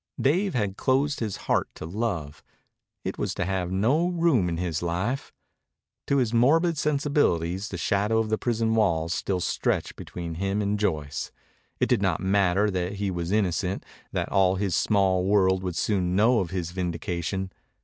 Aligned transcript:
Dave 0.19 0.55
had 0.55 0.77
closed 0.77 1.19
his 1.19 1.35
heart 1.45 1.69
to 1.75 1.85
love. 1.85 2.41
It 3.03 3.19
was 3.19 3.35
to 3.35 3.45
have 3.45 3.71
no 3.71 4.07
room 4.07 4.49
in 4.49 4.57
his 4.57 4.81
life. 4.81 5.31
To 6.07 6.17
his 6.17 6.33
morbid 6.33 6.79
sensibilities 6.79 7.67
the 7.69 7.77
shadow 7.77 8.17
of 8.17 8.29
the 8.31 8.37
prison 8.39 8.73
walls 8.73 9.13
still 9.13 9.39
stretched 9.39 9.95
between 9.95 10.33
him 10.41 10.59
and 10.59 10.79
Joyce. 10.79 11.31
It 11.79 11.85
did 11.85 12.01
not 12.01 12.19
matter 12.19 12.71
that 12.71 12.93
he 12.93 13.11
was 13.11 13.31
innocent, 13.31 13.85
that 14.11 14.29
all 14.31 14.55
his 14.55 14.73
small 14.73 15.23
world 15.23 15.61
would 15.61 15.75
soon 15.75 16.15
know 16.15 16.39
of 16.39 16.49
his 16.49 16.71
vindication. 16.71 17.51